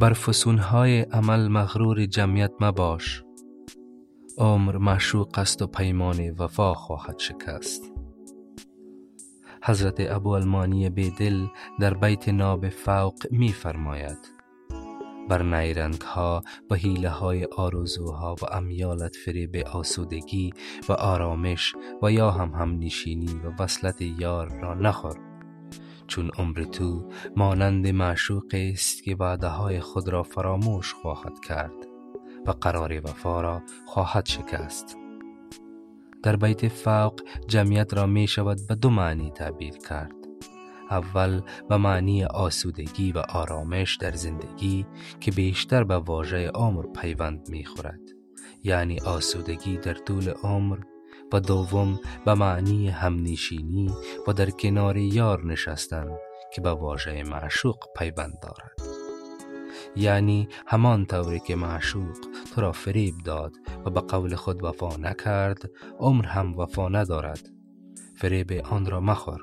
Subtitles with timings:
[0.00, 3.22] بر فسونهای عمل مغرور جمعیت مباش.
[4.38, 7.92] عمر معشوق است و پیمان وفا خواهد شکست.
[9.64, 11.46] حضرت ابو المانی بیدل
[11.80, 14.18] در بیت ناب فوق می فرماید
[15.28, 20.52] بر نیرنگ ها و حیله های آرزوها و امیالت فریب آسودگی
[20.88, 25.27] و آرامش و یا هم هم نشینی و وصلت یار را نخور.
[26.08, 31.86] چون عمر تو مانند معشوق است که وعده های خود را فراموش خواهد کرد
[32.46, 34.96] و قرار وفا را خواهد شکست.
[36.22, 40.14] در بیت فوق جمعیت را می شود به دو معنی تعبیر کرد.
[40.90, 44.86] اول به معنی آسودگی و آرامش در زندگی
[45.20, 48.00] که بیشتر به واژه عمر پیوند می خورد.
[48.64, 50.78] یعنی آسودگی در طول عمر
[51.32, 53.90] و دوم به معنی همنشینی
[54.28, 56.08] و در کنار یار نشستن
[56.54, 58.98] که به واژه معشوق پیوند دارد.
[59.96, 62.16] یعنی همان طوری که معشوق
[62.54, 63.52] تو را فریب داد
[63.84, 67.48] و به قول خود وفا نکرد عمر هم وفا ندارد.
[68.16, 69.40] فریب آن را مخور.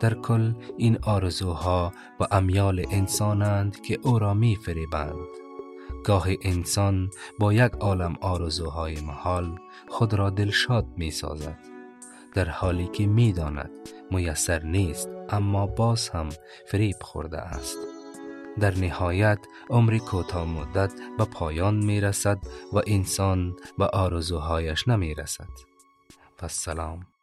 [0.00, 5.44] در کل این آرزوها و امیال انسانند که او را می فریبند
[6.04, 11.58] گاه انسان با یک عالم آرزوهای محال خود را دلشاد می سازد
[12.34, 13.70] در حالی که می داند
[14.10, 16.28] میسر نیست اما باز هم
[16.66, 17.78] فریب خورده است.
[18.60, 19.38] در نهایت
[19.70, 22.38] عمر کوتاه مدت به پایان می رسد
[22.72, 25.48] و انسان به آرزوهایش نمی رسد
[26.42, 27.13] و سلام.